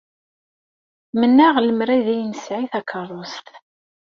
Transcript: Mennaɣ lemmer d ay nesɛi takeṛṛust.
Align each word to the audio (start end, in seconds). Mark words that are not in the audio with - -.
Mennaɣ 1.19 1.55
lemmer 1.59 1.89
d 2.05 2.07
ay 2.13 2.21
nesɛi 2.23 2.65
takeṛṛust. 2.71 3.47